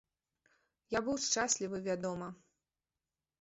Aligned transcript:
Я 0.97 1.01
быў 1.07 1.19
шчаслівы, 1.25 1.77
вядома. 1.89 2.31